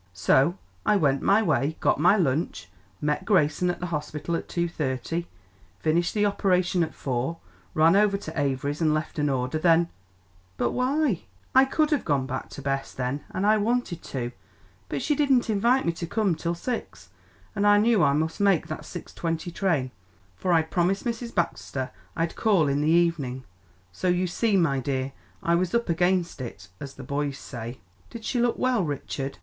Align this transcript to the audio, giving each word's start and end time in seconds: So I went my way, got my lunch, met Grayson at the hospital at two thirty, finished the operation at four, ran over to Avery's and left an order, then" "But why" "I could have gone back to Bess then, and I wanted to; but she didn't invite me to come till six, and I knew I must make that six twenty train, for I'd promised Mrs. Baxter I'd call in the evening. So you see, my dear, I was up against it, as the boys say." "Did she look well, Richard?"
So 0.15 0.57
I 0.83 0.95
went 0.95 1.21
my 1.21 1.43
way, 1.43 1.77
got 1.79 1.99
my 1.99 2.15
lunch, 2.17 2.67
met 3.01 3.23
Grayson 3.23 3.69
at 3.69 3.79
the 3.79 3.85
hospital 3.93 4.35
at 4.35 4.49
two 4.49 4.67
thirty, 4.67 5.27
finished 5.79 6.15
the 6.15 6.25
operation 6.25 6.83
at 6.83 6.95
four, 6.95 7.37
ran 7.75 7.95
over 7.95 8.17
to 8.17 8.35
Avery's 8.41 8.81
and 8.81 8.95
left 8.95 9.19
an 9.19 9.29
order, 9.29 9.59
then" 9.59 9.89
"But 10.57 10.71
why" 10.71 11.25
"I 11.53 11.65
could 11.65 11.91
have 11.91 12.03
gone 12.03 12.25
back 12.25 12.49
to 12.49 12.63
Bess 12.63 12.93
then, 12.93 13.23
and 13.29 13.45
I 13.45 13.57
wanted 13.57 14.01
to; 14.05 14.31
but 14.89 15.03
she 15.03 15.13
didn't 15.13 15.51
invite 15.51 15.85
me 15.85 15.91
to 15.91 16.07
come 16.07 16.33
till 16.33 16.55
six, 16.55 17.09
and 17.55 17.67
I 17.67 17.77
knew 17.77 18.01
I 18.03 18.13
must 18.13 18.39
make 18.39 18.65
that 18.69 18.85
six 18.85 19.13
twenty 19.13 19.51
train, 19.51 19.91
for 20.35 20.51
I'd 20.51 20.71
promised 20.71 21.05
Mrs. 21.05 21.31
Baxter 21.35 21.91
I'd 22.15 22.35
call 22.35 22.67
in 22.67 22.81
the 22.81 22.89
evening. 22.89 23.43
So 23.91 24.07
you 24.07 24.25
see, 24.25 24.57
my 24.57 24.79
dear, 24.79 25.11
I 25.43 25.53
was 25.53 25.75
up 25.75 25.89
against 25.89 26.41
it, 26.41 26.69
as 26.79 26.95
the 26.95 27.03
boys 27.03 27.37
say." 27.37 27.77
"Did 28.09 28.25
she 28.25 28.39
look 28.41 28.57
well, 28.57 28.83
Richard?" 28.83 29.37